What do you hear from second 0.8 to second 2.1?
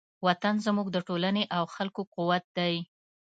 د ټولنې او خلکو